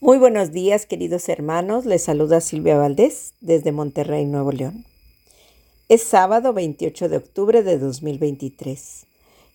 [0.00, 1.84] Muy buenos días, queridos hermanos.
[1.84, 4.84] Les saluda Silvia Valdés desde Monterrey, Nuevo León.
[5.88, 9.06] Es sábado 28 de octubre de 2023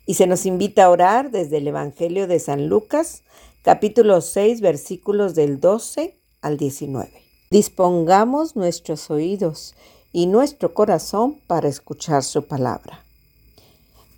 [0.06, 3.24] y se nos invita a orar desde el Evangelio de San Lucas,
[3.62, 7.10] capítulo 6, versículos del 12 al 19.
[7.50, 9.76] Dispongamos nuestros oídos
[10.12, 13.06] y nuestro corazón para escuchar su palabra.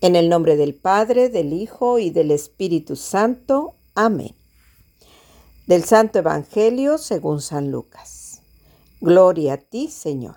[0.01, 3.75] En el nombre del Padre, del Hijo y del Espíritu Santo.
[3.93, 4.33] Amén.
[5.67, 8.43] Del Santo Evangelio según San Lucas.
[9.01, 10.35] Gloria a ti, Señor.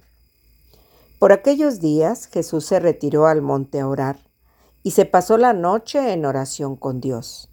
[1.18, 4.18] Por aquellos días Jesús se retiró al monte a orar
[4.82, 7.51] y se pasó la noche en oración con Dios.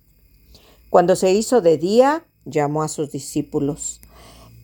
[0.89, 3.99] Cuando se hizo de día, llamó a sus discípulos,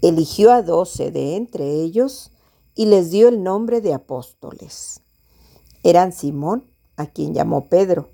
[0.02, 2.32] eligió a doce de entre ellos
[2.76, 5.02] y les dio el nombre de apóstoles.
[5.84, 8.10] Eran Simón, a quien llamó Pedro,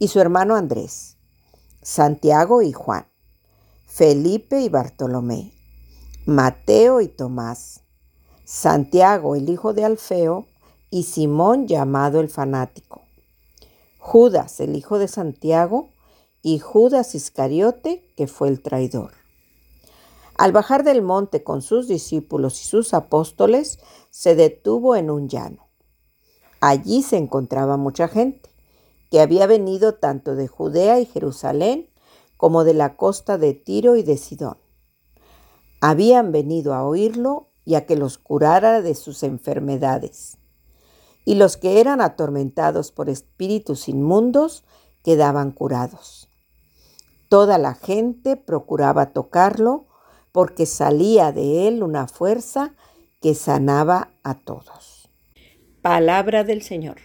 [0.00, 1.16] y su hermano Andrés,
[1.80, 3.11] Santiago y Juan
[3.94, 5.52] Felipe y Bartolomé,
[6.24, 7.82] Mateo y Tomás,
[8.42, 10.46] Santiago el hijo de Alfeo
[10.88, 13.02] y Simón llamado el fanático,
[13.98, 15.90] Judas el hijo de Santiago
[16.40, 19.12] y Judas Iscariote que fue el traidor.
[20.38, 25.68] Al bajar del monte con sus discípulos y sus apóstoles, se detuvo en un llano.
[26.62, 28.48] Allí se encontraba mucha gente,
[29.10, 31.91] que había venido tanto de Judea y Jerusalén
[32.42, 34.58] como de la costa de Tiro y de Sidón.
[35.80, 40.38] Habían venido a oírlo y a que los curara de sus enfermedades.
[41.24, 44.64] Y los que eran atormentados por espíritus inmundos
[45.04, 46.28] quedaban curados.
[47.28, 49.86] Toda la gente procuraba tocarlo
[50.32, 52.74] porque salía de él una fuerza
[53.20, 55.08] que sanaba a todos.
[55.80, 56.96] Palabra del Señor.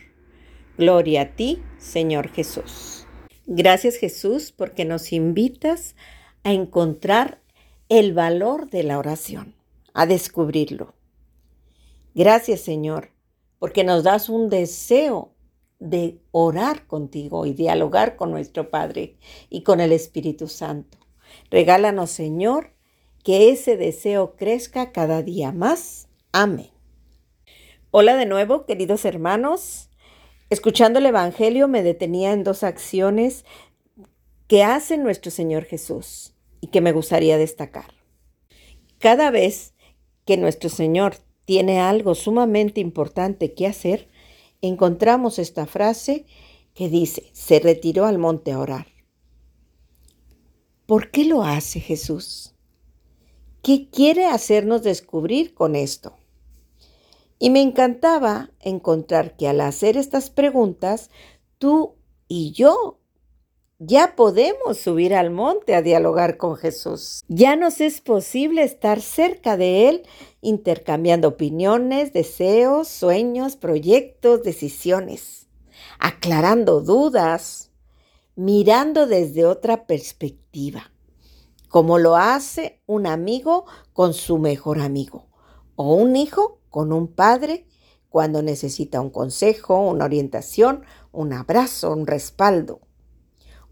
[0.80, 2.97] Gloria a ti, Señor Jesús.
[3.50, 5.96] Gracias Jesús porque nos invitas
[6.44, 7.40] a encontrar
[7.88, 9.56] el valor de la oración,
[9.94, 10.94] a descubrirlo.
[12.14, 13.12] Gracias Señor
[13.58, 15.34] porque nos das un deseo
[15.80, 19.16] de orar contigo y dialogar con nuestro Padre
[19.50, 20.98] y con el Espíritu Santo.
[21.50, 22.74] Regálanos Señor
[23.24, 26.10] que ese deseo crezca cada día más.
[26.34, 26.72] Amén.
[27.92, 29.87] Hola de nuevo, queridos hermanos.
[30.50, 33.44] Escuchando el Evangelio me detenía en dos acciones
[34.48, 37.94] que hace nuestro Señor Jesús y que me gustaría destacar.
[38.98, 39.74] Cada vez
[40.26, 44.08] que nuestro Señor tiene algo sumamente importante que hacer,
[44.62, 46.26] encontramos esta frase
[46.74, 48.88] que dice, se retiró al monte a orar.
[50.86, 52.56] ¿Por qué lo hace Jesús?
[53.62, 56.17] ¿Qué quiere hacernos descubrir con esto?
[57.40, 61.10] Y me encantaba encontrar que al hacer estas preguntas,
[61.60, 61.96] tú
[62.28, 63.00] y yo
[63.80, 67.24] ya podemos subir al monte a dialogar con Jesús.
[67.28, 70.04] Ya nos es posible estar cerca de Él
[70.42, 75.48] intercambiando opiniones, deseos, sueños, proyectos, decisiones,
[76.00, 77.72] aclarando dudas,
[78.36, 80.92] mirando desde otra perspectiva,
[81.70, 85.28] como lo hace un amigo con su mejor amigo
[85.76, 87.66] o un hijo con un padre
[88.10, 92.82] cuando necesita un consejo, una orientación, un abrazo, un respaldo,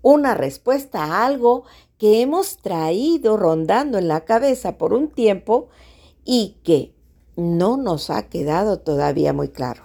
[0.01, 1.63] una respuesta a algo
[1.97, 5.69] que hemos traído rondando en la cabeza por un tiempo
[6.23, 6.93] y que
[7.35, 9.83] no nos ha quedado todavía muy claro.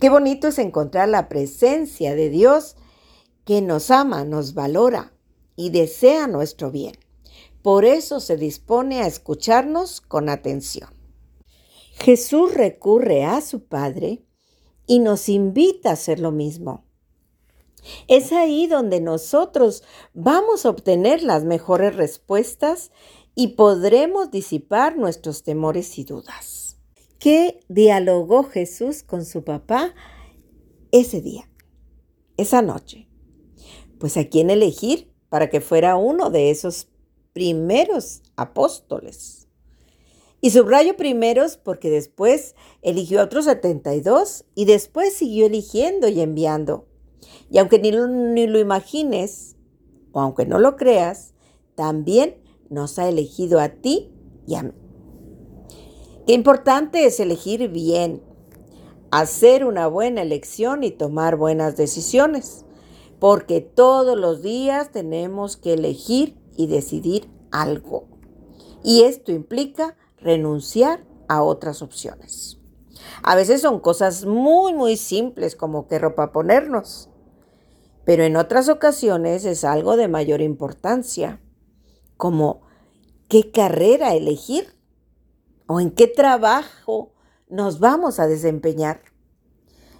[0.00, 2.76] Qué bonito es encontrar la presencia de Dios
[3.44, 5.12] que nos ama, nos valora
[5.56, 6.94] y desea nuestro bien.
[7.62, 10.93] Por eso se dispone a escucharnos con atención.
[12.00, 14.24] Jesús recurre a su Padre
[14.86, 16.84] y nos invita a hacer lo mismo.
[18.08, 19.82] Es ahí donde nosotros
[20.12, 22.90] vamos a obtener las mejores respuestas
[23.34, 26.78] y podremos disipar nuestros temores y dudas.
[27.18, 29.94] ¿Qué dialogó Jesús con su papá
[30.92, 31.50] ese día,
[32.36, 33.08] esa noche?
[33.98, 36.88] Pues a quién elegir para que fuera uno de esos
[37.32, 39.43] primeros apóstoles.
[40.44, 46.84] Y subrayo primeros porque después eligió a otros 72 y después siguió eligiendo y enviando.
[47.50, 49.56] Y aunque ni lo, ni lo imagines,
[50.12, 51.32] o aunque no lo creas,
[51.76, 52.36] también
[52.68, 54.12] nos ha elegido a ti
[54.46, 54.72] y a mí.
[56.26, 58.22] Qué importante es elegir bien,
[59.10, 62.66] hacer una buena elección y tomar buenas decisiones,
[63.18, 68.08] porque todos los días tenemos que elegir y decidir algo.
[68.82, 72.58] Y esto implica renunciar a otras opciones.
[73.22, 77.10] A veces son cosas muy, muy simples como qué ropa ponernos,
[78.04, 81.40] pero en otras ocasiones es algo de mayor importancia,
[82.16, 82.62] como
[83.28, 84.78] qué carrera elegir
[85.66, 87.14] o en qué trabajo
[87.48, 89.02] nos vamos a desempeñar.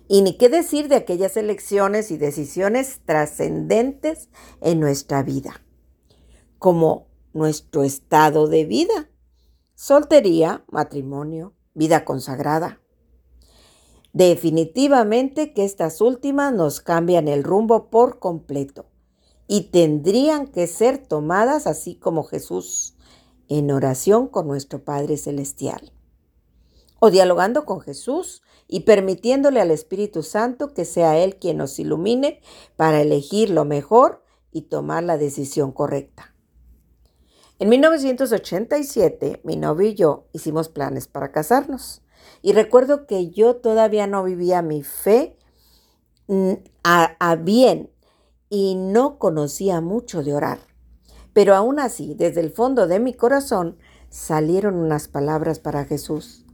[0.06, 4.28] Y ni qué decir de aquellas elecciones y decisiones trascendentes
[4.60, 5.62] en nuestra vida,
[6.58, 9.08] como nuestro estado de vida,
[9.86, 12.80] soltería, matrimonio, vida consagrada.
[14.14, 18.86] Definitivamente que estas últimas nos cambian el rumbo por completo
[19.46, 22.96] y tendrían que ser tomadas así como Jesús,
[23.50, 25.92] en oración con nuestro Padre Celestial
[26.98, 32.40] o dialogando con Jesús y permitiéndole al Espíritu Santo que sea Él quien nos ilumine
[32.76, 36.33] para elegir lo mejor y tomar la decisión correcta.
[37.60, 42.02] En 1987, mi novio y yo hicimos planes para casarnos.
[42.42, 45.36] Y recuerdo que yo todavía no vivía mi fe
[46.26, 47.90] mm, a, bien
[48.50, 50.58] y no conocía mucho de orar.
[51.32, 53.78] Pero aún así, desde el fondo de mi corazón,
[54.10, 56.44] salieron unas palabras para Jesús.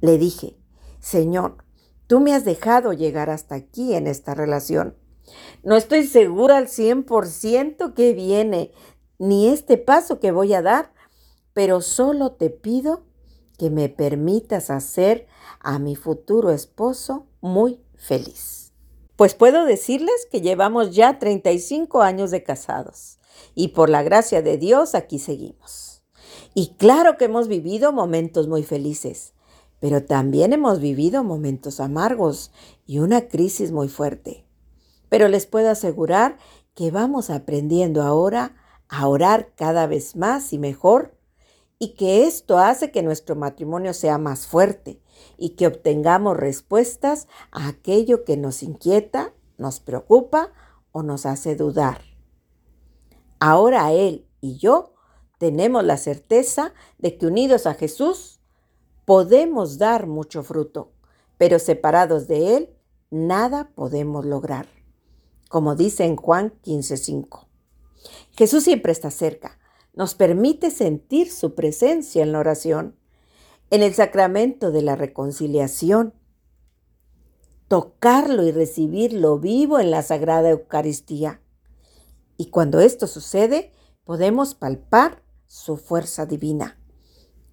[0.00, 0.56] Le dije,
[1.00, 1.64] Señor,
[2.06, 4.96] tú me has dejado llegar hasta aquí en esta relación.
[5.62, 8.72] No estoy segura al 100% que viene,
[9.20, 10.92] ni este paso que voy a dar,
[11.52, 13.04] pero solo te pido
[13.58, 15.26] que me permitas hacer
[15.60, 18.72] a mi futuro esposo muy feliz.
[19.16, 23.18] Pues puedo decirles que llevamos ya 35 años de casados
[23.54, 26.02] y por la gracia de Dios aquí seguimos.
[26.54, 29.34] Y claro que hemos vivido momentos muy felices,
[29.80, 32.52] pero también hemos vivido momentos amargos
[32.86, 34.46] y una crisis muy fuerte.
[35.10, 36.38] Pero les puedo asegurar
[36.74, 38.54] que vamos aprendiendo ahora
[38.90, 41.16] a orar cada vez más y mejor
[41.78, 45.00] y que esto hace que nuestro matrimonio sea más fuerte
[45.38, 50.52] y que obtengamos respuestas a aquello que nos inquieta, nos preocupa
[50.92, 52.02] o nos hace dudar.
[53.38, 54.92] Ahora Él y yo
[55.38, 58.40] tenemos la certeza de que unidos a Jesús
[59.06, 60.92] podemos dar mucho fruto,
[61.38, 62.76] pero separados de Él,
[63.10, 64.66] nada podemos lograr.
[65.48, 67.49] Como dice en Juan 15:5.
[68.32, 69.58] Jesús siempre está cerca,
[69.94, 72.96] nos permite sentir su presencia en la oración,
[73.70, 76.14] en el sacramento de la reconciliación,
[77.68, 81.40] tocarlo y recibirlo vivo en la Sagrada Eucaristía.
[82.36, 83.72] Y cuando esto sucede,
[84.04, 86.80] podemos palpar su fuerza divina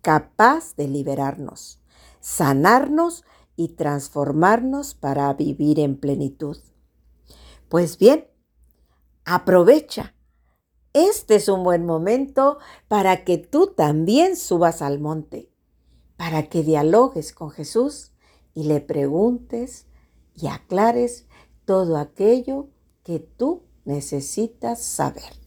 [0.08, 1.82] capaz de liberarnos,
[2.22, 3.26] sanarnos
[3.58, 6.58] y transformarnos para vivir en plenitud.
[7.68, 8.26] Pues bien,
[9.26, 10.16] aprovecha.
[10.94, 12.58] Este es un buen momento
[12.88, 15.52] para que tú también subas al monte,
[16.16, 18.14] para que dialogues con Jesús
[18.54, 19.86] y le preguntes
[20.36, 21.28] y aclares
[21.66, 22.70] todo aquello
[23.04, 25.47] que tú necesitas saber.